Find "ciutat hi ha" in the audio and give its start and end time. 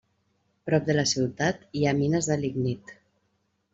1.11-1.93